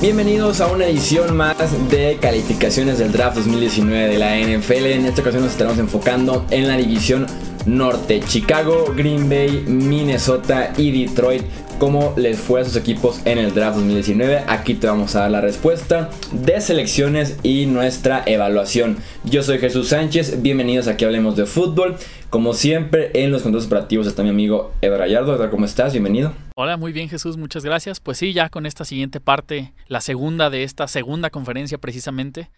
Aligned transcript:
Bienvenidos 0.00 0.62
a 0.62 0.72
una 0.72 0.86
edición 0.86 1.36
más 1.36 1.56
de 1.90 2.16
calificaciones 2.22 2.98
del 2.98 3.12
draft 3.12 3.36
2019 3.36 4.08
de 4.08 4.16
la 4.16 4.34
NFL. 4.38 4.86
En 4.86 5.04
esta 5.04 5.20
ocasión 5.20 5.42
nos 5.42 5.52
estaremos 5.52 5.78
enfocando 5.78 6.46
en 6.50 6.68
la 6.68 6.78
división 6.78 7.26
norte, 7.66 8.20
Chicago, 8.26 8.94
Green 8.96 9.28
Bay, 9.28 9.62
Minnesota 9.66 10.72
y 10.78 11.04
Detroit. 11.04 11.42
¿Cómo 11.78 12.14
les 12.16 12.38
fue 12.38 12.62
a 12.62 12.64
sus 12.64 12.76
equipos 12.76 13.20
en 13.26 13.36
el 13.36 13.52
draft 13.52 13.76
2019? 13.76 14.44
Aquí 14.48 14.72
te 14.72 14.86
vamos 14.86 15.14
a 15.16 15.20
dar 15.20 15.32
la 15.32 15.42
respuesta 15.42 16.08
de 16.32 16.58
selecciones 16.62 17.36
y 17.42 17.66
nuestra 17.66 18.22
evaluación. 18.24 18.96
Yo 19.24 19.42
soy 19.42 19.58
Jesús 19.58 19.88
Sánchez, 19.88 20.40
bienvenidos 20.40 20.88
aquí 20.88 21.04
a 21.04 21.08
Hablemos 21.08 21.36
de 21.36 21.44
Fútbol. 21.44 21.96
Como 22.30 22.54
siempre, 22.54 23.10
en 23.12 23.32
los 23.32 23.42
controles 23.42 23.66
operativos 23.66 24.06
está 24.06 24.22
mi 24.22 24.30
amigo 24.30 24.72
Eder 24.80 24.98
Gallardo. 24.98 25.50
¿cómo 25.50 25.66
estás? 25.66 25.92
Bienvenido. 25.92 26.32
Hola, 26.62 26.76
muy 26.76 26.92
bien 26.92 27.08
Jesús, 27.08 27.38
muchas 27.38 27.64
gracias. 27.64 28.00
Pues 28.00 28.18
sí, 28.18 28.34
ya 28.34 28.50
con 28.50 28.66
esta 28.66 28.84
siguiente 28.84 29.18
parte, 29.18 29.72
la 29.88 30.02
segunda 30.02 30.50
de 30.50 30.62
esta 30.62 30.86
segunda 30.88 31.30
conferencia 31.30 31.78
precisamente, 31.78 32.50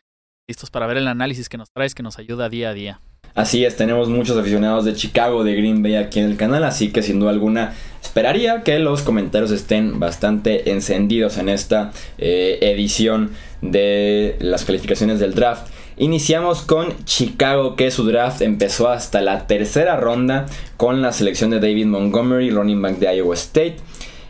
listos 0.48 0.70
para 0.70 0.88
ver 0.88 0.97
el 0.97 1.06
análisis 1.06 1.48
que 1.48 1.56
nos 1.56 1.70
traes, 1.70 1.95
que 1.95 2.02
nos 2.02 2.19
ayuda 2.19 2.48
día 2.48 2.70
a 2.70 2.74
día. 2.74 3.01
Así 3.37 3.65
es, 3.65 3.77
tenemos 3.77 4.09
muchos 4.09 4.37
aficionados 4.37 4.84
de 4.84 4.95
Chicago, 4.95 5.45
de 5.45 5.55
Green 5.55 5.84
Bay 5.84 5.95
aquí 5.95 6.19
en 6.19 6.24
el 6.24 6.37
canal, 6.37 6.65
así 6.65 6.91
que 6.91 7.01
sin 7.01 7.20
duda 7.20 7.30
alguna 7.30 7.74
esperaría 8.02 8.65
que 8.65 8.80
los 8.80 9.02
comentarios 9.02 9.52
estén 9.52 10.01
bastante 10.01 10.73
encendidos 10.73 11.38
en 11.38 11.48
esta 11.48 11.93
eh, 12.19 12.59
edición 12.60 13.30
de 13.60 14.37
las 14.41 14.65
calificaciones 14.65 15.21
del 15.21 15.32
draft. 15.32 15.69
Iniciamos 15.96 16.62
con 16.62 17.05
Chicago, 17.05 17.77
que 17.77 17.93
su 17.93 18.05
draft 18.05 18.43
empezó 18.43 18.88
hasta 18.88 19.21
la 19.21 19.46
tercera 19.46 19.96
ronda 19.96 20.46
con 20.77 21.02
la 21.02 21.12
selección 21.12 21.51
de 21.51 21.60
David 21.60 21.87
Montgomery, 21.87 22.51
running 22.51 22.82
back 22.82 22.98
de 22.98 23.15
Iowa 23.15 23.34
State. 23.34 23.77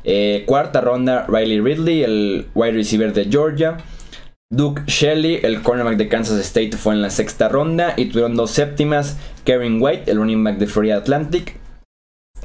Eh, 0.05 0.45
cuarta 0.47 0.81
ronda, 0.81 1.27
Riley 1.29 1.61
Ridley, 1.61 2.03
el 2.03 2.47
wide 2.55 2.73
receiver 2.73 3.13
de 3.13 3.27
Georgia. 3.27 3.79
Duke 4.51 4.83
Shelley, 4.87 5.41
el 5.43 5.63
cornerback 5.63 5.97
de 5.97 6.09
Kansas 6.09 6.39
State, 6.39 6.77
fue 6.77 6.95
en 6.95 7.03
la 7.03 7.11
sexta 7.11 7.49
ronda. 7.49 7.95
Y 7.97 8.07
tuvieron 8.07 8.37
dos 8.37 8.51
séptimas, 8.51 9.17
Kevin 9.45 9.79
White, 9.81 10.11
el 10.11 10.19
running 10.19 10.45
back 10.45 10.59
de 10.59 10.67
Florida 10.67 10.97
Atlantic. 10.97 11.57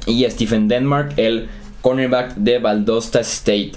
Y 0.06 0.24
Stephen 0.30 0.68
Denmark, 0.68 1.12
el 1.16 1.48
cornerback 1.82 2.34
de 2.36 2.58
Valdosta 2.58 3.20
State. 3.20 3.72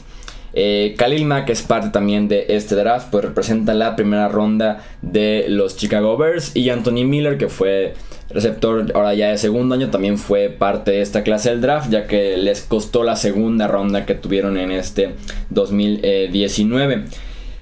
Eh, 0.54 0.96
Khalil 0.98 1.26
Mack 1.26 1.50
es 1.50 1.62
parte 1.62 1.90
también 1.90 2.28
de 2.28 2.46
este 2.50 2.76
draft, 2.76 3.08
pues 3.12 3.24
representa 3.24 3.74
la 3.74 3.96
primera 3.96 4.28
ronda 4.28 4.84
de 5.02 5.46
los 5.48 5.78
Chicago 5.78 6.18
Bears. 6.18 6.56
Y 6.56 6.70
Anthony 6.70 7.06
Miller, 7.06 7.38
que 7.38 7.48
fue 7.48 7.94
receptor 8.30 8.92
ahora 8.96 9.14
ya 9.14 9.30
de 9.30 9.38
segundo 9.38 9.76
año, 9.76 9.90
también 9.90 10.18
fue 10.18 10.50
parte 10.50 10.92
de 10.92 11.02
esta 11.02 11.24
clase 11.24 11.50
del 11.50 11.62
draft, 11.62 11.90
ya 11.90 12.08
que 12.08 12.38
les 12.38 12.62
costó 12.62 13.04
la 13.04 13.16
segunda 13.16 13.68
ronda 13.68 14.06
que 14.06 14.16
tuvieron 14.16 14.58
en 14.58 14.72
este 14.72 15.16
2019. 15.50 17.06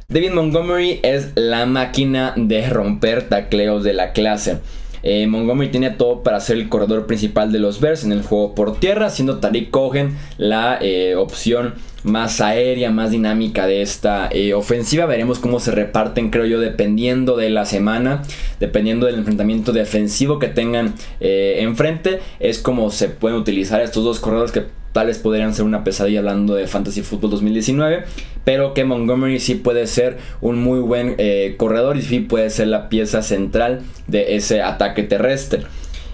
David 0.08 0.32
Montgomery 0.32 1.00
es 1.04 1.34
la 1.36 1.68
máquina 1.68 2.34
de 2.36 2.68
romper 2.68 3.30
tacleos 3.30 3.84
de 3.84 3.94
la 3.94 4.12
clase. 4.12 4.58
Eh, 5.04 5.28
Montgomery 5.28 5.70
tiene 5.72 5.92
todo 5.92 6.24
para 6.24 6.40
ser 6.40 6.58
el 6.58 6.70
corredor 6.70 7.06
principal 7.06 7.52
de 7.52 7.60
los 7.60 7.80
Bears 7.80 8.04
en 8.04 8.12
el 8.12 8.22
juego 8.22 8.56
por 8.56 8.80
tierra, 8.80 9.10
siendo 9.10 9.40
Tariq 9.40 9.70
Cohen 9.70 10.18
la 10.38 10.78
eh, 10.82 11.16
opción 11.16 11.76
más 12.04 12.40
aérea, 12.40 12.92
más 12.92 13.12
dinámica 13.12 13.68
de 13.68 13.82
esta 13.82 14.30
eh, 14.32 14.54
ofensiva. 14.54 15.06
Veremos 15.06 15.40
cómo 15.40 15.60
se 15.60 15.72
reparten, 15.72 16.30
creo 16.30 16.46
yo, 16.46 16.60
dependiendo 16.60 17.36
de 17.36 17.50
la 17.50 17.66
semana, 17.66 18.24
dependiendo 18.60 19.06
del 19.06 19.16
enfrentamiento 19.16 19.74
defensivo 19.74 20.40
que 20.40 20.48
tengan 20.48 20.94
enfrente. 21.20 22.22
Es 22.40 22.60
como 22.60 22.90
se 22.90 23.10
pueden 23.10 23.38
utilizar 23.38 23.82
estos 23.82 24.04
dos 24.04 24.20
corredores 24.20 24.52
que 24.52 24.79
tales 24.92 25.20
podrían 25.20 25.54
ser 25.54 25.66
una 25.66 25.84
pesadilla 25.84 26.20
hablando 26.20 26.56
de 26.56 26.68
Fantasy 26.68 27.02
Football 27.02 27.32
2019, 27.32 28.04
pero 28.44 28.74
que 28.74 28.86
Montgomery 28.86 29.40
sí 29.40 29.56
puede 29.56 29.88
ser 29.88 30.18
un 30.42 30.62
muy 30.62 30.80
buen 30.80 31.16
eh, 31.18 31.56
corredor 31.58 31.98
y 31.98 32.02
sí 32.02 32.20
puede 32.20 32.50
ser 32.50 32.68
la 32.68 32.90
pieza 32.90 33.22
central 33.22 33.82
de 34.08 34.36
ese 34.36 34.62
ataque 34.62 35.04
terrestre. 35.04 35.64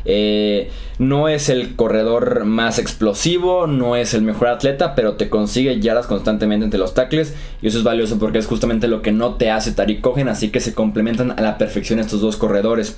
Eh, 0.08 0.69
no 1.00 1.28
es 1.28 1.50
el 1.50 1.75
corredor 1.75 2.46
más 2.46 2.78
explosivo, 2.80 3.68
no 3.68 3.96
es 3.96 4.14
el 4.14 4.22
mejor 4.22 4.47
atleta, 4.50 4.96
pero 4.96 5.16
te 5.16 5.30
consigue 5.30 5.80
yardas 5.80 6.06
constantemente 6.06 6.64
entre 6.64 6.80
los 6.80 6.94
tackles. 6.94 7.34
Y 7.62 7.68
eso 7.68 7.80
es 7.80 7.84
valioso 7.84 8.18
porque 8.19 8.38
es 8.38 8.46
justamente 8.46 8.88
lo 8.88 9.02
que 9.02 9.12
no 9.12 9.34
te 9.35 9.50
hace 9.50 9.72
Tariq 9.72 10.02
Cohen, 10.02 10.30
así 10.30 10.50
que 10.50 10.62
se 10.62 10.74
complementan 10.74 11.31
a 11.31 11.41
la 11.41 11.58
perfección 11.58 12.00
estos 12.00 12.22
dos 12.22 12.38
corredores. 12.38 12.97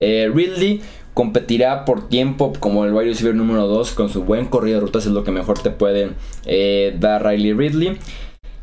Eh, 0.00 0.30
Ridley 0.32 0.80
competirá 1.16 1.86
por 1.86 2.10
tiempo 2.10 2.52
como 2.60 2.84
el 2.84 2.92
wide 2.92 3.08
receiver 3.08 3.34
número 3.34 3.66
2 3.66 3.92
con 3.92 4.10
su 4.10 4.24
buen 4.24 4.44
corrido 4.44 4.80
de 4.80 4.84
rutas 4.84 5.06
es 5.06 5.12
lo 5.12 5.24
que 5.24 5.30
mejor 5.30 5.58
te 5.58 5.70
puede 5.70 6.10
eh, 6.44 6.94
dar 7.00 7.24
Riley 7.24 7.54
Ridley. 7.54 7.96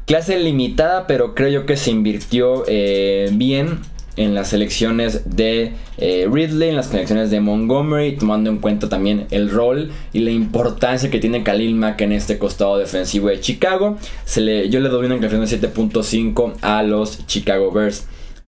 Clase 0.06 0.38
limitada, 0.38 1.08
pero 1.08 1.34
creo 1.34 1.50
yo 1.50 1.66
que 1.66 1.78
se 1.78 1.90
invirtió 1.90 2.64
eh, 2.68 3.32
bien 3.34 3.80
en 4.18 4.36
las 4.36 4.50
selecciones 4.50 5.36
de 5.36 5.74
eh, 5.98 6.30
Ridley, 6.32 6.70
en 6.70 6.76
las 6.76 6.90
selecciones 6.90 7.32
de 7.32 7.40
Montgomery, 7.40 8.18
tomando 8.18 8.52
en 8.52 8.60
cuenta 8.60 8.88
también 8.88 9.26
el 9.32 9.50
rol 9.50 9.90
y 10.14 10.20
la 10.20 10.30
importancia 10.30 11.10
que 11.10 11.18
tiene 11.18 11.42
Khalil 11.42 11.74
Mack 11.74 12.02
en 12.02 12.12
este 12.12 12.38
costado 12.38 12.78
defensivo 12.78 13.30
de 13.30 13.40
Chicago. 13.40 13.98
Se 14.26 14.42
le, 14.42 14.70
yo 14.70 14.80
le 14.80 14.90
doy 14.90 15.08
una 15.08 15.20
calificación 15.20 15.60
de 15.60 15.74
7.5 15.74 16.54
a 16.62 16.84
los 16.84 17.26
Chicago 17.26 17.72
Bears. 17.72 18.06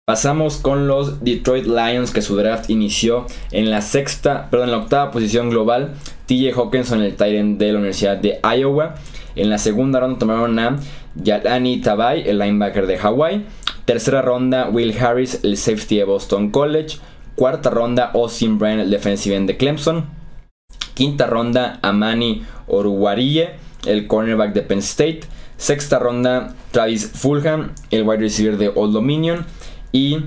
Pasamos 0.06 0.58
con 0.58 0.90
los 0.90 1.24
Detroit 1.24 1.66
Lions 1.66 2.12
que 2.12 2.22
su 2.22 2.36
draft 2.36 2.70
inició 2.70 3.26
en 3.52 3.72
la 3.72 3.82
sexta, 3.82 4.50
perdón, 4.50 4.68
en 4.68 4.72
la 4.74 4.78
octava 4.80 5.12
posición 5.12 5.50
global. 5.50 5.94
TJ 6.26 6.52
Hawkinson, 6.58 7.02
el 7.02 7.12
Titan 7.12 7.58
de 7.58 7.72
la 7.72 7.78
Universidad 7.78 8.18
de 8.18 8.38
Iowa. 8.44 8.96
En 9.38 9.50
la 9.50 9.58
segunda 9.58 10.02
ronda 10.02 10.20
tomaron 10.20 10.60
a 10.60 10.76
Yalani 11.16 11.80
Tabay, 11.80 12.28
el 12.28 12.40
linebacker 12.40 12.86
de 12.86 12.98
Hawaii. 12.98 13.46
Tercera 13.86 14.22
ronda, 14.22 14.68
Will 14.68 14.94
Harris, 15.02 15.40
el 15.42 15.56
safety 15.56 16.00
de 16.00 16.04
Boston 16.04 16.52
College. 16.52 16.98
Cuarta 17.36 17.70
ronda, 17.70 18.12
Austin 18.14 18.60
Bryan, 18.60 18.82
el 18.82 18.90
defensive 18.90 19.38
end 19.38 19.48
de 19.48 19.56
Clemson. 19.56 20.08
Quinta 20.96 21.28
ronda, 21.28 21.80
Amani 21.82 22.44
Oruwarille, 22.68 23.52
el 23.86 24.08
cornerback 24.08 24.52
de 24.52 24.64
Penn 24.64 24.80
State. 24.80 25.22
Sexta 25.56 25.98
ronda, 25.98 26.56
Travis 26.72 27.10
Fulham, 27.10 27.72
el 27.90 28.04
wide 28.04 28.20
receiver 28.20 28.58
de 28.58 28.68
Old 28.68 28.92
Dominion. 28.92 29.46
Y 29.94 30.18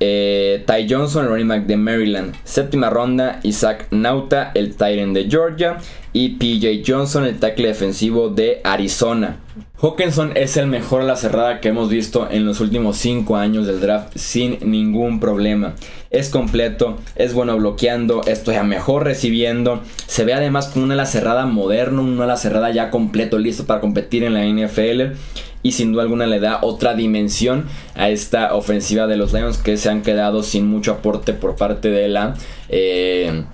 eh, 0.00 0.64
Ty 0.66 0.92
Johnson, 0.92 1.26
el 1.26 1.30
running 1.30 1.46
back 1.46 1.66
de 1.66 1.76
Maryland. 1.76 2.34
Séptima 2.42 2.90
ronda, 2.90 3.38
Isaac 3.44 3.86
Nauta, 3.92 4.50
el 4.54 4.74
Tyrant 4.74 5.14
de 5.14 5.28
Georgia. 5.30 5.78
Y 6.12 6.30
PJ 6.30 6.82
Johnson, 6.84 7.24
el 7.24 7.38
tackle 7.38 7.68
defensivo 7.68 8.28
de 8.28 8.60
Arizona. 8.64 9.38
Hawkinson 9.80 10.32
es 10.34 10.56
el 10.56 10.66
mejor 10.66 11.02
a 11.02 11.04
la 11.04 11.16
cerrada 11.16 11.60
que 11.60 11.68
hemos 11.68 11.88
visto 11.88 12.28
en 12.30 12.46
los 12.46 12.60
últimos 12.60 12.96
5 12.98 13.36
años 13.36 13.66
del 13.66 13.80
draft 13.80 14.16
sin 14.16 14.58
ningún 14.62 15.20
problema. 15.20 15.74
Es 16.10 16.28
completo, 16.28 16.98
es 17.16 17.32
bueno 17.34 17.56
bloqueando, 17.56 18.22
estoy 18.26 18.56
a 18.56 18.62
mejor 18.62 19.04
recibiendo. 19.04 19.82
Se 20.06 20.24
ve 20.24 20.34
además 20.34 20.68
como 20.68 20.84
una 20.84 20.94
ala 20.94 21.06
cerrada 21.06 21.46
moderno, 21.46 22.02
una 22.02 22.24
ala 22.24 22.36
cerrada 22.36 22.70
ya 22.70 22.90
completo, 22.90 23.38
listo 23.38 23.66
para 23.66 23.80
competir 23.80 24.24
en 24.24 24.34
la 24.34 24.44
NFL 24.44 25.16
y 25.62 25.72
sin 25.72 25.92
duda 25.92 26.02
alguna 26.02 26.26
le 26.26 26.40
da 26.40 26.60
otra 26.62 26.94
dimensión 26.94 27.66
a 27.94 28.10
esta 28.10 28.54
ofensiva 28.54 29.06
de 29.06 29.16
los 29.16 29.32
Lions 29.32 29.58
que 29.58 29.76
se 29.76 29.90
han 29.90 30.02
quedado 30.02 30.42
sin 30.42 30.66
mucho 30.66 30.92
aporte 30.92 31.32
por 31.32 31.56
parte 31.56 31.90
de 31.90 32.08
la 32.08 32.34
eh, 32.68 33.44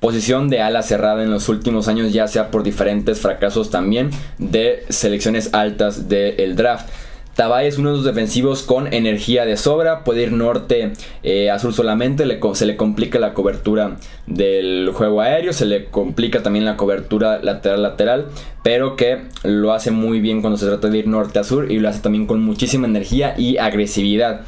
posición 0.00 0.48
de 0.48 0.60
ala 0.60 0.82
cerrada 0.82 1.22
en 1.22 1.30
los 1.30 1.48
últimos 1.48 1.86
años 1.86 2.12
ya 2.12 2.26
sea 2.26 2.50
por 2.50 2.64
diferentes 2.64 3.20
fracasos 3.20 3.70
también 3.70 4.10
de 4.38 4.84
selecciones 4.88 5.54
altas 5.54 6.08
del 6.08 6.56
draft. 6.56 6.88
Tabay 7.34 7.66
es 7.66 7.78
uno 7.78 7.90
de 7.90 7.96
los 7.96 8.04
defensivos 8.04 8.62
con 8.62 8.92
energía 8.92 9.46
de 9.46 9.56
sobra, 9.56 10.04
puede 10.04 10.22
ir 10.22 10.32
norte 10.32 10.92
eh, 11.22 11.50
a 11.50 11.58
sur 11.58 11.72
solamente, 11.72 12.24
se 12.54 12.66
le 12.66 12.76
complica 12.76 13.18
la 13.18 13.32
cobertura 13.32 13.96
del 14.26 14.90
juego 14.92 15.22
aéreo, 15.22 15.54
se 15.54 15.64
le 15.64 15.86
complica 15.86 16.42
también 16.42 16.66
la 16.66 16.76
cobertura 16.76 17.40
lateral-lateral, 17.42 18.26
pero 18.62 18.96
que 18.96 19.22
lo 19.44 19.72
hace 19.72 19.90
muy 19.90 20.20
bien 20.20 20.42
cuando 20.42 20.58
se 20.58 20.66
trata 20.66 20.88
de 20.88 20.98
ir 20.98 21.06
norte 21.08 21.38
a 21.38 21.44
sur 21.44 21.72
y 21.72 21.78
lo 21.78 21.88
hace 21.88 22.00
también 22.00 22.26
con 22.26 22.42
muchísima 22.44 22.86
energía 22.86 23.34
y 23.38 23.56
agresividad. 23.56 24.42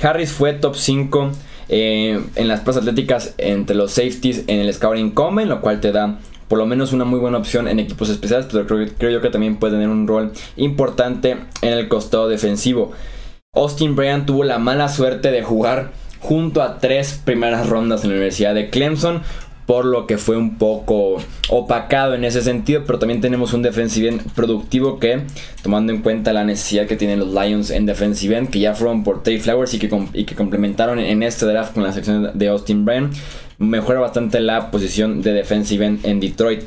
Harris 0.00 0.30
fue 0.30 0.52
top 0.52 0.76
5 0.76 1.32
eh, 1.68 2.20
en 2.36 2.48
las 2.48 2.60
pruebas 2.60 2.82
atléticas 2.82 3.34
entre 3.38 3.74
los 3.74 3.92
safeties 3.92 4.44
en 4.46 4.60
el 4.60 4.72
Scouting 4.72 5.10
Combine, 5.10 5.48
lo 5.48 5.60
cual 5.60 5.80
te 5.80 5.90
da 5.90 6.18
por 6.50 6.58
lo 6.58 6.66
menos 6.66 6.92
una 6.92 7.04
muy 7.04 7.20
buena 7.20 7.38
opción 7.38 7.68
en 7.68 7.78
equipos 7.78 8.08
especiales, 8.08 8.48
pero 8.50 8.66
creo, 8.66 8.88
creo 8.98 9.10
yo 9.12 9.20
que 9.20 9.30
también 9.30 9.56
puede 9.56 9.74
tener 9.74 9.88
un 9.88 10.08
rol 10.08 10.32
importante 10.56 11.36
en 11.62 11.72
el 11.72 11.86
costado 11.86 12.28
defensivo. 12.28 12.90
Austin 13.54 13.94
Bryan 13.94 14.26
tuvo 14.26 14.42
la 14.42 14.58
mala 14.58 14.88
suerte 14.88 15.30
de 15.30 15.44
jugar 15.44 15.92
junto 16.18 16.60
a 16.60 16.78
tres 16.78 17.20
primeras 17.24 17.68
rondas 17.68 18.02
en 18.02 18.10
la 18.10 18.16
Universidad 18.16 18.52
de 18.52 18.68
Clemson, 18.68 19.22
por 19.64 19.84
lo 19.84 20.08
que 20.08 20.18
fue 20.18 20.36
un 20.36 20.58
poco 20.58 21.18
opacado 21.50 22.14
en 22.14 22.24
ese 22.24 22.42
sentido, 22.42 22.82
pero 22.84 22.98
también 22.98 23.20
tenemos 23.20 23.52
un 23.52 23.62
defensive 23.62 24.08
end 24.08 24.32
productivo 24.34 24.98
que, 24.98 25.20
tomando 25.62 25.92
en 25.92 26.02
cuenta 26.02 26.32
la 26.32 26.42
necesidad 26.42 26.88
que 26.88 26.96
tienen 26.96 27.20
los 27.20 27.32
Lions 27.32 27.70
en 27.70 27.86
defensive 27.86 28.36
end, 28.36 28.50
que 28.50 28.58
ya 28.58 28.74
fueron 28.74 29.04
por 29.04 29.22
Tay 29.22 29.38
Flowers 29.38 29.72
y 29.74 29.78
que, 29.78 29.88
y 30.14 30.24
que 30.24 30.34
complementaron 30.34 30.98
en 30.98 31.22
este 31.22 31.46
draft 31.46 31.74
con 31.74 31.84
la 31.84 31.92
sección 31.92 32.36
de 32.36 32.48
Austin 32.48 32.84
Bryan, 32.84 33.12
mejora 33.60 34.00
bastante 34.00 34.40
la 34.40 34.72
posición 34.72 35.22
de 35.22 35.32
defensive 35.32 35.98
en 36.02 36.18
Detroit. 36.18 36.64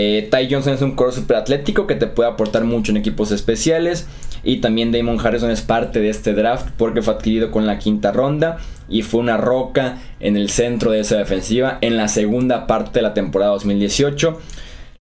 Eh, 0.00 0.28
Ty 0.30 0.48
Johnson 0.48 0.74
es 0.74 0.82
un 0.82 0.92
corredor 0.92 1.20
super 1.20 1.36
atlético 1.36 1.88
que 1.88 1.96
te 1.96 2.06
puede 2.06 2.28
aportar 2.28 2.64
mucho 2.64 2.92
en 2.92 2.98
equipos 2.98 3.32
especiales. 3.32 4.06
Y 4.44 4.58
también 4.58 4.92
Damon 4.92 5.18
Harrison 5.18 5.50
es 5.50 5.62
parte 5.62 6.00
de 6.00 6.10
este 6.10 6.32
draft 6.32 6.68
porque 6.76 7.02
fue 7.02 7.14
adquirido 7.14 7.50
con 7.50 7.66
la 7.66 7.78
quinta 7.78 8.12
ronda 8.12 8.58
y 8.88 9.02
fue 9.02 9.20
una 9.20 9.36
roca 9.36 9.98
en 10.20 10.36
el 10.36 10.48
centro 10.48 10.92
de 10.92 11.00
esa 11.00 11.16
defensiva 11.16 11.78
en 11.80 11.96
la 11.96 12.06
segunda 12.06 12.68
parte 12.68 13.00
de 13.00 13.02
la 13.02 13.14
temporada 13.14 13.50
2018. 13.52 14.38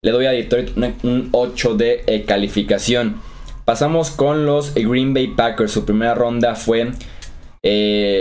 Le 0.02 0.12
doy 0.12 0.26
a 0.26 0.32
Detroit 0.32 0.72
un 1.04 1.30
8 1.32 1.76
de 1.76 2.04
eh, 2.08 2.24
calificación. 2.24 3.22
Pasamos 3.66 4.10
con 4.10 4.46
los 4.46 4.74
Green 4.74 5.14
Bay 5.14 5.28
Packers. 5.28 5.72
Su 5.72 5.86
primera 5.86 6.16
ronda 6.16 6.56
fue. 6.56 6.92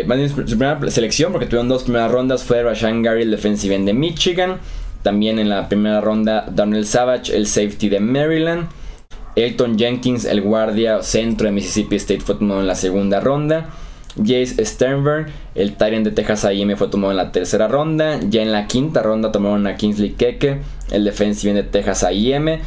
Su 0.05 0.45
primera 0.45 0.91
selección, 0.91 1.33
porque 1.33 1.47
tuvieron 1.47 1.69
dos 1.69 1.85
primeras 1.85 2.11
rondas, 2.11 2.45
fue 2.45 2.63
Rashan 2.63 3.03
Gary, 3.03 3.23
el 3.23 3.31
defensive 3.31 3.75
end 3.75 3.87
de 3.87 3.95
Michigan. 3.95 4.59
También 5.03 5.39
en 5.39 5.49
la 5.49 5.69
primera 5.69 6.01
ronda, 6.01 6.47
Daniel 6.51 6.87
Savage, 6.87 7.37
el 7.37 7.47
safety 7.47 7.89
de 7.89 8.01
Maryland. 8.01 8.69
Elton 9.37 9.79
Jenkins, 9.79 10.25
el 10.25 10.41
guardia 10.41 11.03
centro 11.03 11.47
de 11.47 11.53
Mississippi 11.53 11.97
State, 11.97 12.21
fue 12.21 12.37
tomado 12.37 12.61
en 12.61 12.67
la 12.67 12.75
segunda 12.75 13.21
ronda. 13.21 13.69
Jace 14.17 14.65
Sternberg, 14.65 15.27
el 15.55 15.77
Tyrant 15.77 16.05
de 16.05 16.11
Texas 16.11 16.47
AM, 16.47 16.75
fue 16.77 16.89
tomado 16.89 17.11
en 17.11 17.19
la 17.19 17.33
tercera 17.33 17.69
ronda. 17.69 18.19
Ya 18.29 18.43
en 18.43 18.51
la 18.51 18.67
quinta 18.67 19.03
ronda 19.03 19.31
tomaron 19.31 19.67
a 19.67 19.77
Kingsley 19.77 20.13
Keke, 20.13 20.63
el 20.91 21.05
defensive 21.05 21.53
de 21.53 21.63
Texas 21.63 22.03
AM. 22.03 22.61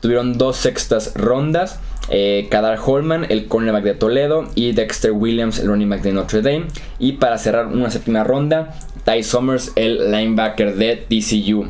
Tuvieron 0.00 0.38
dos 0.38 0.56
sextas 0.56 1.14
rondas. 1.14 1.78
Eh, 2.10 2.48
Kadar 2.50 2.78
Holman, 2.84 3.26
el 3.28 3.46
cornerback 3.46 3.84
de 3.84 3.94
Toledo. 3.94 4.48
Y 4.54 4.72
Dexter 4.72 5.12
Williams, 5.12 5.58
el 5.58 5.68
running 5.68 5.88
back 5.88 6.02
de 6.02 6.12
Notre 6.12 6.42
Dame. 6.42 6.66
Y 6.98 7.12
para 7.12 7.38
cerrar 7.38 7.66
una 7.66 7.90
séptima 7.90 8.24
ronda, 8.24 8.74
Ty 9.04 9.22
Summers, 9.22 9.72
el 9.76 10.10
linebacker 10.10 10.76
de 10.76 10.96
TCU. 10.96 11.68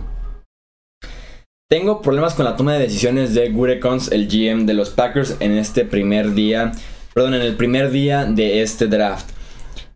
Tengo 1.71 2.01
problemas 2.01 2.35
con 2.35 2.45
la 2.45 2.57
toma 2.57 2.75
de 2.75 2.81
decisiones 2.81 3.35
de 3.35 3.51
Gurekons, 3.51 4.11
el 4.13 4.27
GM 4.27 4.65
de 4.65 4.75
los 4.75 4.91
Packers, 4.91 5.37
en 5.41 5.53
este 5.53 5.85
primer 5.85 6.33
día 6.33 6.73
perdón, 7.19 7.35
en 7.35 7.43
el 7.43 7.57
primer 7.57 7.91
día 7.91 8.27
de 8.27 8.63
este 8.63 8.87
draft. 8.87 9.31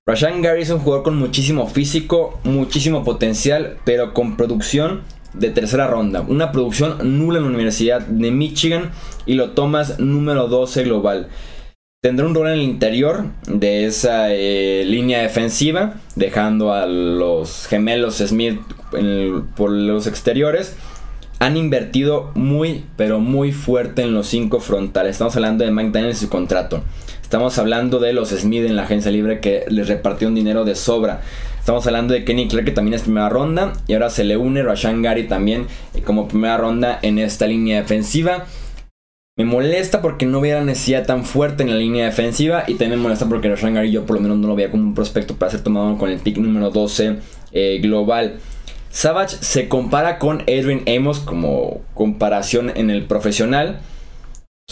Rashan 0.04 0.42
Gary 0.42 0.62
es 0.62 0.70
un 0.70 0.80
jugador 0.80 1.04
con 1.04 1.16
muchísimo 1.16 1.68
físico, 1.68 2.40
muchísimo 2.42 3.04
potencial, 3.04 3.76
pero 3.84 4.12
con 4.12 4.36
producción 4.36 5.02
de 5.34 5.50
tercera 5.50 5.86
ronda. 5.86 6.22
Una 6.22 6.52
producción 6.52 7.18
nula 7.18 7.38
en 7.38 7.44
la 7.44 7.50
Universidad 7.50 8.00
de 8.00 8.30
Michigan 8.30 8.90
y 9.26 9.34
lo 9.34 9.50
tomas 9.50 9.98
número 9.98 10.48
12 10.48 10.84
global. 10.84 11.28
Tendrá 12.02 12.26
un 12.26 12.34
rol 12.34 12.48
en 12.48 12.54
el 12.54 12.62
interior 12.62 13.26
de 13.46 13.84
esa 13.84 14.32
eh, 14.32 14.84
línea 14.84 15.22
defensiva, 15.22 15.94
dejando 16.16 16.72
a 16.72 16.86
los 16.86 17.68
gemelos 17.68 18.16
Smith 18.16 18.58
por 19.54 19.70
los 19.70 20.08
exteriores. 20.08 20.76
Han 21.38 21.56
invertido 21.56 22.32
muy, 22.34 22.84
pero 22.96 23.20
muy 23.20 23.52
fuerte 23.52 24.02
en 24.02 24.14
los 24.14 24.26
cinco 24.26 24.58
frontales. 24.58 25.12
Estamos 25.12 25.36
hablando 25.36 25.64
de 25.64 25.70
McDaniels 25.70 26.18
y 26.18 26.24
su 26.24 26.28
contrato. 26.28 26.82
Estamos 27.22 27.56
hablando 27.58 28.00
de 28.00 28.12
los 28.12 28.30
Smith 28.30 28.64
en 28.66 28.74
la 28.74 28.82
agencia 28.82 29.12
libre 29.12 29.38
que 29.38 29.64
les 29.68 29.86
repartió 29.86 30.26
un 30.26 30.34
dinero 30.34 30.64
de 30.64 30.74
sobra. 30.74 31.20
Estamos 31.62 31.86
hablando 31.86 32.12
de 32.12 32.24
Kenny 32.24 32.48
Clark 32.48 32.64
que 32.64 32.72
también 32.72 32.94
es 32.94 33.02
primera 33.02 33.28
ronda. 33.28 33.74
Y 33.86 33.92
ahora 33.92 34.10
se 34.10 34.24
le 34.24 34.36
une 34.36 34.64
Rashan 34.64 35.00
Gary 35.00 35.28
también 35.28 35.68
eh, 35.94 36.02
como 36.02 36.26
primera 36.26 36.56
ronda 36.56 36.98
en 37.02 37.20
esta 37.20 37.46
línea 37.46 37.80
defensiva. 37.80 38.46
Me 39.36 39.44
molesta 39.44 40.02
porque 40.02 40.26
no 40.26 40.40
hubiera 40.40 40.64
necesidad 40.64 41.06
tan 41.06 41.24
fuerte 41.24 41.62
en 41.62 41.70
la 41.70 41.76
línea 41.76 42.06
defensiva. 42.06 42.64
Y 42.66 42.72
también 42.74 42.98
me 42.98 43.04
molesta 43.04 43.28
porque 43.28 43.48
Rashan 43.48 43.74
Gary 43.74 43.92
yo 43.92 44.04
por 44.06 44.16
lo 44.16 44.22
menos 44.22 44.38
no 44.38 44.48
lo 44.48 44.56
veía 44.56 44.72
como 44.72 44.82
un 44.82 44.94
prospecto 44.96 45.36
para 45.36 45.52
ser 45.52 45.60
tomado 45.60 45.96
con 45.98 46.10
el 46.10 46.18
pick 46.18 46.36
número 46.38 46.70
12 46.70 47.18
eh, 47.52 47.78
global. 47.80 48.40
Savage 48.90 49.36
se 49.40 49.68
compara 49.68 50.18
con 50.18 50.42
Edwin 50.48 50.82
Amos 50.88 51.20
como 51.20 51.82
comparación 51.94 52.72
en 52.74 52.90
el 52.90 53.04
profesional 53.04 53.78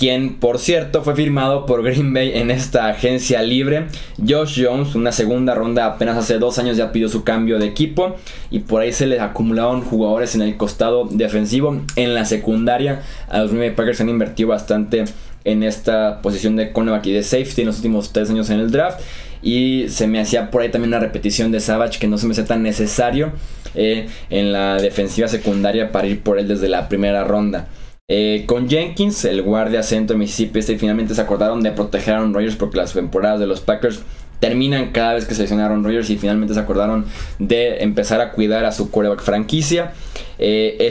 quien 0.01 0.37
por 0.37 0.59
cierto 0.59 1.03
fue 1.03 1.15
firmado 1.15 1.67
por 1.67 1.83
Green 1.83 2.15
Bay 2.15 2.33
en 2.35 2.51
esta 2.51 2.89
agencia 2.89 3.43
libre. 3.43 3.85
Josh 4.27 4.65
Jones, 4.65 4.95
una 4.95 5.13
segunda 5.13 5.55
ronda 5.55 5.85
apenas 5.85 6.17
hace 6.17 6.39
dos 6.39 6.59
años 6.59 6.79
ya 6.79 6.91
pidió 6.91 7.11
su 7.11 7.23
cambio 7.23 7.59
de 7.59 7.67
equipo 7.67 8.17
y 8.51 8.61
por 8.61 8.81
ahí 8.81 8.95
se 8.95 9.07
les 9.07 9.21
acumularon 9.21 9.83
jugadores 9.83 10.35
en 10.35 10.41
el 10.41 10.57
costado 10.57 11.05
defensivo. 11.05 11.83
En 11.97 12.15
la 12.15 12.25
secundaria 12.25 13.03
a 13.29 13.41
los 13.41 13.51
Green 13.51 13.61
Bay 13.61 13.77
Packers 13.77 14.01
han 14.01 14.09
invertido 14.09 14.49
bastante 14.49 15.05
en 15.45 15.63
esta 15.63 16.23
posición 16.23 16.57
de 16.57 16.73
cornerback 16.73 17.05
y 17.05 17.13
de 17.13 17.23
safety 17.23 17.61
en 17.61 17.67
los 17.67 17.77
últimos 17.77 18.11
tres 18.11 18.31
años 18.31 18.49
en 18.49 18.61
el 18.61 18.71
draft. 18.71 19.03
Y 19.43 19.91
se 19.91 20.07
me 20.07 20.19
hacía 20.19 20.51
por 20.51 20.63
ahí 20.63 20.71
también 20.71 20.95
una 20.95 21.01
repetición 21.01 21.53
de 21.53 21.61
Savage 21.61 21.99
que 21.99 22.09
no 22.09 22.17
se 22.17 22.25
me 22.27 22.33
hace 22.33 22.45
tan 22.45 22.63
necesario 22.63 23.33
eh, 23.75 24.09
en 24.31 24.51
la 24.51 24.77
defensiva 24.77 25.29
secundaria 25.29 25.93
para 25.93 26.07
ir 26.07 26.23
por 26.23 26.39
él 26.39 26.49
desde 26.49 26.71
la 26.71 26.89
primera 26.89 27.23
ronda. 27.23 27.69
Eh, 28.13 28.43
con 28.45 28.69
Jenkins, 28.69 29.25
el 29.25 29.41
guardia 29.41 29.85
centro 29.85 30.15
de 30.15 30.19
Mississippi 30.19 30.59
State, 30.59 30.81
finalmente 30.81 31.15
se 31.15 31.21
acordaron 31.21 31.63
de 31.63 31.71
proteger 31.71 32.15
a 32.15 32.17
Aaron 32.17 32.35
Rodgers 32.35 32.57
porque 32.57 32.77
las 32.77 32.93
temporadas 32.93 33.39
de 33.39 33.47
los 33.47 33.61
Packers 33.61 34.01
terminan 34.41 34.91
cada 34.91 35.15
vez 35.15 35.27
que 35.27 35.35
seleccionaron 35.35 35.85
Rodgers 35.85 36.11
y 36.11 36.17
finalmente 36.17 36.55
se 36.55 36.59
acordaron 36.59 37.05
de 37.39 37.85
empezar 37.85 38.21
a 38.21 38.33
cuidar 38.33 38.65
a 38.65 38.73
su 38.73 38.91
quarterback 38.91 39.23
franquicia. 39.23 39.93
Eh, 40.41 40.91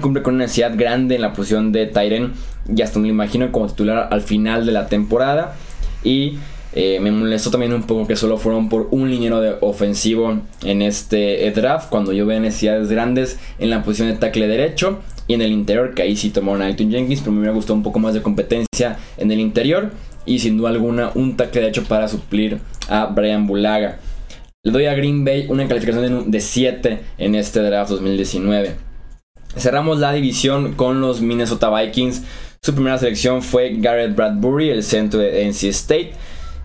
cumple 0.00 0.22
con 0.22 0.36
una 0.36 0.44
necesidad 0.44 0.72
grande 0.74 1.16
en 1.16 1.20
la 1.20 1.34
posición 1.34 1.70
de 1.70 1.86
Tyren 1.86 2.32
y 2.74 2.80
hasta 2.80 2.98
me 2.98 3.08
lo 3.08 3.12
imagino 3.12 3.52
como 3.52 3.66
titular 3.66 4.08
al 4.10 4.22
final 4.22 4.64
de 4.64 4.72
la 4.72 4.86
temporada. 4.86 5.56
Y 6.02 6.38
eh, 6.72 6.98
me 6.98 7.10
molestó 7.10 7.50
también 7.50 7.74
un 7.74 7.82
poco 7.82 8.06
que 8.06 8.16
solo 8.16 8.38
fueron 8.38 8.70
por 8.70 8.88
un 8.90 9.10
liniero 9.10 9.42
de 9.42 9.56
ofensivo 9.60 10.40
en 10.62 10.80
este 10.80 11.50
draft 11.50 11.90
cuando 11.90 12.14
yo 12.14 12.24
veo 12.24 12.40
necesidades 12.40 12.88
grandes 12.88 13.38
en 13.58 13.68
la 13.68 13.82
posición 13.82 14.08
de 14.08 14.16
tackle 14.16 14.48
derecho 14.48 15.02
y 15.26 15.34
en 15.34 15.42
el 15.42 15.52
interior, 15.52 15.94
que 15.94 16.02
ahí 16.02 16.16
sí 16.16 16.30
tomaron 16.30 16.62
a 16.62 16.68
Elton 16.68 16.90
Jenkins, 16.90 17.20
pero 17.20 17.32
me 17.32 17.38
hubiera 17.38 17.54
gustado 17.54 17.74
un 17.74 17.82
poco 17.82 17.98
más 17.98 18.14
de 18.14 18.22
competencia 18.22 18.98
en 19.16 19.30
el 19.30 19.40
interior 19.40 19.90
y 20.26 20.38
sin 20.38 20.56
duda 20.56 20.70
alguna 20.70 21.10
un 21.14 21.36
tackle 21.36 21.62
de 21.62 21.68
hecho 21.68 21.84
para 21.84 22.08
suplir 22.08 22.60
a 22.88 23.06
Brian 23.06 23.46
Bulaga. 23.46 23.98
Le 24.62 24.72
doy 24.72 24.86
a 24.86 24.94
Green 24.94 25.24
Bay 25.24 25.46
una 25.48 25.68
calificación 25.68 26.30
de 26.30 26.40
7 26.40 27.00
en 27.18 27.34
este 27.34 27.60
draft 27.60 27.90
2019. 27.90 28.74
Cerramos 29.56 29.98
la 29.98 30.12
división 30.12 30.72
con 30.72 31.00
los 31.00 31.20
Minnesota 31.20 31.70
Vikings. 31.70 32.22
Su 32.62 32.74
primera 32.74 32.98
selección 32.98 33.42
fue 33.42 33.74
Garrett 33.76 34.16
Bradbury, 34.16 34.70
el 34.70 34.82
centro 34.82 35.20
de 35.20 35.46
NC 35.46 35.64
State. 35.64 36.12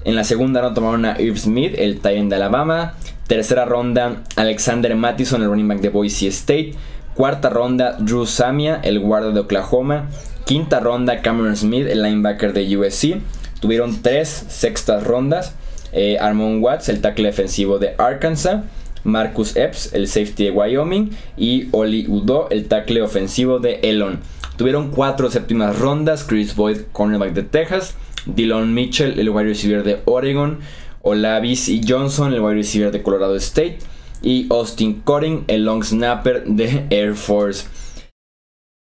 En 0.05 0.15
la 0.15 0.23
segunda 0.23 0.61
ronda 0.61 0.73
tomaron 0.73 1.05
a 1.05 1.21
Irv 1.21 1.37
Smith, 1.37 1.75
el 1.77 1.95
Titan 1.95 2.29
de 2.29 2.37
Alabama. 2.37 2.95
Tercera 3.27 3.65
ronda, 3.65 4.23
Alexander 4.37 4.95
Mattison, 4.95 5.41
el 5.43 5.49
running 5.49 5.67
back 5.67 5.81
de 5.81 5.89
Boise 5.89 6.27
State. 6.27 6.73
Cuarta 7.19 7.49
ronda, 7.49 7.97
Drew 7.99 8.25
Samia, 8.25 8.79
el 8.81 9.01
guardia 9.01 9.31
de 9.31 9.41
Oklahoma. 9.41 10.07
Quinta 10.45 10.79
ronda, 10.79 11.21
Cameron 11.21 11.57
Smith, 11.57 11.85
el 11.85 12.01
linebacker 12.01 12.53
de 12.53 12.77
USC. 12.77 13.17
Tuvieron 13.59 14.01
tres 14.01 14.29
sextas 14.47 15.03
rondas. 15.03 15.53
Eh, 15.91 16.17
Armon 16.17 16.63
Watts, 16.63 16.87
el 16.87 17.01
tackle 17.01 17.27
defensivo 17.27 17.77
de 17.77 17.93
Arkansas. 17.97 18.63
Marcus 19.03 19.57
Epps, 19.57 19.93
el 19.93 20.07
safety 20.07 20.45
de 20.45 20.51
Wyoming. 20.51 21.09
Y 21.35 21.67
Oli 21.73 22.05
Udo, 22.07 22.47
el 22.51 22.69
tackle 22.69 23.01
ofensivo 23.01 23.59
de 23.59 23.81
Elon. 23.83 24.21
Tuvieron 24.55 24.89
cuatro 24.89 25.29
séptimas 25.29 25.77
rondas. 25.77 26.23
Chris 26.23 26.55
Boyd, 26.55 26.83
cornerback 26.93 27.33
de 27.33 27.43
Texas. 27.43 27.95
Dylan 28.27 28.73
Mitchell, 28.73 29.19
el 29.19 29.29
wide 29.29 29.49
receiver 29.49 29.83
de 29.83 29.99
Oregon. 30.05 30.59
Olavis 31.01 31.69
Johnson, 31.85 32.33
el 32.33 32.39
wide 32.39 32.55
receiver 32.55 32.91
de 32.93 33.03
Colorado 33.03 33.35
State 33.35 33.79
y 34.21 34.47
Austin 34.49 35.01
Coring, 35.03 35.43
el 35.47 35.65
long 35.65 35.83
snapper 35.83 36.43
de 36.45 36.85
Air 36.89 37.15
Force. 37.15 37.67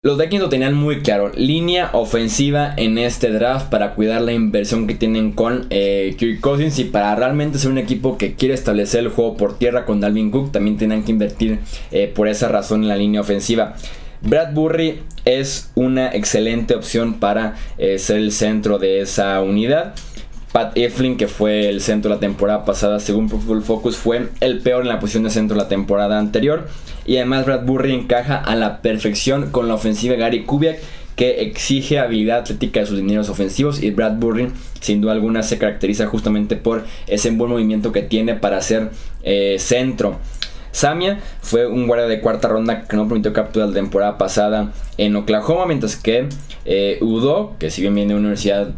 Los 0.04 0.18
Vikings 0.18 0.42
lo 0.42 0.48
tenían 0.48 0.74
muy 0.74 1.00
claro, 1.00 1.30
línea 1.36 1.90
ofensiva 1.92 2.74
en 2.76 2.98
este 2.98 3.30
draft 3.30 3.70
para 3.70 3.94
cuidar 3.94 4.22
la 4.22 4.32
inversión 4.32 4.88
que 4.88 4.96
tienen 4.96 5.30
con 5.30 5.66
eh, 5.70 6.16
Kirk 6.18 6.40
Cousins 6.40 6.76
y 6.80 6.84
para 6.84 7.14
realmente 7.14 7.60
ser 7.60 7.70
un 7.70 7.78
equipo 7.78 8.18
que 8.18 8.34
quiere 8.34 8.54
establecer 8.54 8.98
el 9.00 9.10
juego 9.10 9.36
por 9.36 9.58
tierra 9.58 9.84
con 9.84 10.00
Dalvin 10.00 10.32
Cook, 10.32 10.50
también 10.50 10.76
tienen 10.76 11.04
que 11.04 11.12
invertir 11.12 11.60
eh, 11.92 12.10
por 12.12 12.26
esa 12.26 12.48
razón 12.48 12.82
en 12.82 12.88
la 12.88 12.96
línea 12.96 13.20
ofensiva. 13.20 13.76
Bradbury 14.22 15.02
es 15.24 15.70
una 15.76 16.12
excelente 16.12 16.74
opción 16.74 17.20
para 17.20 17.56
eh, 17.78 17.98
ser 17.98 18.16
el 18.16 18.32
centro 18.32 18.78
de 18.78 19.02
esa 19.02 19.40
unidad. 19.40 19.94
Pat 20.52 20.76
Eflin, 20.76 21.16
que 21.16 21.28
fue 21.28 21.70
el 21.70 21.80
centro 21.80 22.10
la 22.10 22.20
temporada 22.20 22.66
pasada, 22.66 23.00
según 23.00 23.28
Pro 23.28 23.60
Focus, 23.62 23.96
fue 23.96 24.28
el 24.40 24.60
peor 24.60 24.82
en 24.82 24.88
la 24.88 25.00
posición 25.00 25.24
de 25.24 25.30
centro 25.30 25.56
la 25.56 25.68
temporada 25.68 26.18
anterior. 26.18 26.68
Y 27.06 27.16
además 27.16 27.46
Bradbury 27.46 27.94
encaja 27.94 28.36
a 28.36 28.54
la 28.54 28.82
perfección 28.82 29.50
con 29.50 29.66
la 29.66 29.74
ofensiva 29.74 30.14
Gary 30.14 30.44
Kubiak, 30.44 30.78
que 31.16 31.42
exige 31.42 31.98
habilidad 31.98 32.40
atlética 32.40 32.80
de 32.80 32.86
sus 32.86 32.98
dineros 32.98 33.30
ofensivos. 33.30 33.82
Y 33.82 33.90
Bradbury, 33.92 34.50
sin 34.80 35.00
duda 35.00 35.12
alguna, 35.12 35.42
se 35.42 35.56
caracteriza 35.56 36.06
justamente 36.06 36.56
por 36.56 36.84
ese 37.06 37.30
buen 37.30 37.50
movimiento 37.50 37.90
que 37.90 38.02
tiene 38.02 38.34
para 38.34 38.58
hacer 38.58 38.90
eh, 39.22 39.56
centro. 39.58 40.18
Samia 40.70 41.20
fue 41.42 41.66
un 41.66 41.86
guardia 41.86 42.08
de 42.08 42.20
cuarta 42.20 42.48
ronda 42.48 42.84
que 42.84 42.96
no 42.96 43.06
permitió 43.06 43.32
captura 43.32 43.66
la 43.66 43.74
temporada 43.74 44.18
pasada 44.18 44.72
en 44.96 45.14
Oklahoma, 45.16 45.66
mientras 45.66 45.96
que 45.96 46.28
eh, 46.64 46.98
Udo, 47.00 47.54
que 47.58 47.70
si 47.70 47.82
bien 47.82 47.94
viene 47.94 48.08
de 48.08 48.14
una 48.14 48.28
universidad 48.28 48.72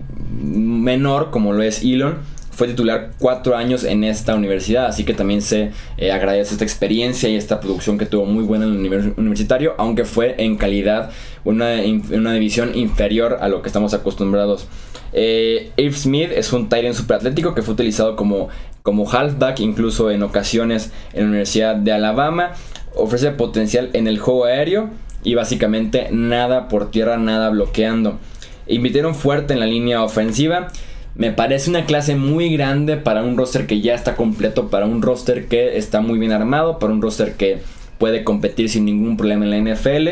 menor 0.84 1.30
como 1.30 1.52
lo 1.52 1.62
es 1.62 1.82
Elon, 1.82 2.18
fue 2.54 2.68
titular 2.68 3.10
cuatro 3.18 3.56
años 3.56 3.82
en 3.82 4.04
esta 4.04 4.34
universidad, 4.34 4.86
así 4.86 5.04
que 5.04 5.12
también 5.12 5.42
se 5.42 5.72
eh, 5.96 6.12
agradece 6.12 6.52
esta 6.52 6.64
experiencia 6.64 7.28
y 7.28 7.34
esta 7.34 7.58
producción 7.58 7.98
que 7.98 8.06
tuvo 8.06 8.26
muy 8.26 8.44
buena 8.44 8.64
en 8.66 8.86
el 8.86 9.14
universitario, 9.16 9.74
aunque 9.76 10.04
fue 10.04 10.36
en 10.38 10.56
calidad 10.56 11.10
una, 11.44 11.72
una 12.12 12.32
división 12.32 12.76
inferior 12.76 13.38
a 13.40 13.48
lo 13.48 13.60
que 13.62 13.68
estamos 13.68 13.92
acostumbrados. 13.92 14.68
Eh, 15.12 15.72
Abe 15.78 15.92
Smith 15.92 16.30
es 16.34 16.52
un 16.52 16.68
Tyrant 16.68 16.94
superatlético 16.94 17.54
que 17.54 17.62
fue 17.62 17.74
utilizado 17.74 18.14
como, 18.14 18.48
como 18.82 19.10
halfback, 19.10 19.60
incluso 19.60 20.10
en 20.10 20.22
ocasiones 20.22 20.92
en 21.12 21.22
la 21.22 21.28
Universidad 21.28 21.76
de 21.76 21.92
Alabama. 21.92 22.52
Ofrece 22.94 23.32
potencial 23.32 23.90
en 23.94 24.06
el 24.06 24.18
juego 24.18 24.44
aéreo 24.44 24.90
y 25.24 25.34
básicamente 25.34 26.08
nada 26.12 26.68
por 26.68 26.90
tierra, 26.90 27.16
nada 27.16 27.50
bloqueando. 27.50 28.18
Invitaron 28.66 29.14
fuerte 29.14 29.54
en 29.54 29.60
la 29.60 29.66
línea 29.66 30.02
ofensiva. 30.02 30.68
Me 31.14 31.30
parece 31.30 31.70
una 31.70 31.86
clase 31.86 32.16
muy 32.16 32.50
grande 32.56 32.96
para 32.96 33.22
un 33.22 33.36
roster 33.36 33.66
que 33.66 33.80
ya 33.80 33.94
está 33.94 34.16
completo, 34.16 34.68
para 34.68 34.86
un 34.86 35.00
roster 35.02 35.46
que 35.46 35.76
está 35.76 36.00
muy 36.00 36.18
bien 36.18 36.32
armado, 36.32 36.78
para 36.78 36.92
un 36.92 37.00
roster 37.00 37.34
que 37.34 37.60
puede 37.98 38.24
competir 38.24 38.68
sin 38.68 38.84
ningún 38.84 39.16
problema 39.16 39.44
en 39.44 39.50
la 39.50 39.74
NFL. 39.74 40.08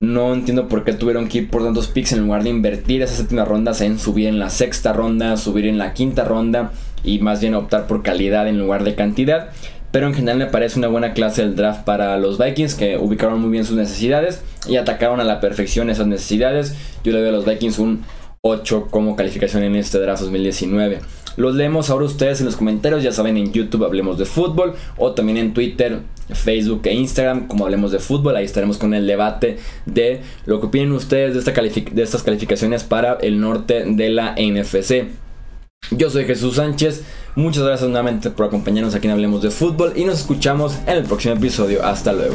No 0.00 0.32
entiendo 0.32 0.68
por 0.68 0.84
qué 0.84 0.92
tuvieron 0.92 1.26
que 1.26 1.38
ir 1.38 1.50
por 1.50 1.64
tantos 1.64 1.88
picks 1.88 2.12
en 2.12 2.20
lugar 2.20 2.44
de 2.44 2.50
invertir 2.50 3.02
esas 3.02 3.16
séptimas 3.16 3.48
rondas 3.48 3.80
en 3.80 3.98
subir 3.98 4.28
en 4.28 4.38
la 4.38 4.48
sexta 4.48 4.92
ronda, 4.92 5.36
subir 5.36 5.66
en 5.66 5.76
la 5.76 5.92
quinta 5.92 6.24
ronda 6.24 6.70
y 7.02 7.18
más 7.18 7.40
bien 7.40 7.54
optar 7.54 7.88
por 7.88 8.04
calidad 8.04 8.46
en 8.46 8.60
lugar 8.60 8.84
de 8.84 8.94
cantidad. 8.94 9.50
Pero 9.90 10.06
en 10.06 10.14
general 10.14 10.38
me 10.38 10.46
parece 10.46 10.78
una 10.78 10.88
buena 10.88 11.14
clase 11.14 11.42
del 11.42 11.56
draft 11.56 11.84
para 11.84 12.18
los 12.18 12.38
Vikings 12.38 12.74
que 12.74 12.98
ubicaron 12.98 13.40
muy 13.40 13.50
bien 13.50 13.64
sus 13.64 13.76
necesidades 13.76 14.42
y 14.68 14.76
atacaron 14.76 15.20
a 15.20 15.24
la 15.24 15.40
perfección 15.40 15.88
esas 15.88 16.06
necesidades. 16.06 16.74
Yo 17.04 17.12
le 17.12 17.20
veo 17.20 17.30
a 17.30 17.32
los 17.32 17.46
Vikings 17.46 17.78
un 17.78 18.04
8 18.42 18.88
como 18.90 19.16
calificación 19.16 19.62
en 19.62 19.76
este 19.76 19.98
draft 19.98 20.22
2019. 20.22 21.00
Los 21.36 21.54
leemos 21.54 21.88
ahora 21.88 22.04
ustedes 22.04 22.40
en 22.40 22.46
los 22.46 22.56
comentarios, 22.56 23.02
ya 23.02 23.12
saben 23.12 23.36
en 23.36 23.52
YouTube 23.52 23.84
Hablemos 23.84 24.18
de 24.18 24.24
Fútbol 24.24 24.74
o 24.96 25.12
también 25.12 25.38
en 25.38 25.54
Twitter, 25.54 26.00
Facebook 26.30 26.82
e 26.84 26.94
Instagram 26.94 27.46
como 27.46 27.64
Hablemos 27.64 27.92
de 27.92 28.00
Fútbol. 28.00 28.34
Ahí 28.34 28.44
estaremos 28.44 28.76
con 28.76 28.92
el 28.92 29.06
debate 29.06 29.58
de 29.86 30.20
lo 30.46 30.60
que 30.60 30.66
opinan 30.66 30.92
ustedes 30.92 31.34
de, 31.34 31.38
esta 31.38 31.52
de 31.52 32.02
estas 32.02 32.24
calificaciones 32.24 32.82
para 32.82 33.14
el 33.20 33.40
norte 33.40 33.84
de 33.86 34.10
la 34.10 34.34
NFC. 34.34 35.06
Yo 35.92 36.10
soy 36.10 36.24
Jesús 36.24 36.56
Sánchez, 36.56 37.04
muchas 37.38 37.62
gracias 37.62 37.88
nuevamente 37.88 38.30
por 38.30 38.46
acompañarnos 38.46 38.94
aquí 38.94 39.06
en 39.06 39.12
Hablemos 39.12 39.42
de 39.42 39.50
Fútbol 39.50 39.92
y 39.94 40.04
nos 40.04 40.18
escuchamos 40.18 40.76
en 40.86 40.96
el 40.98 41.04
próximo 41.04 41.34
episodio. 41.34 41.84
Hasta 41.84 42.12
luego. 42.12 42.34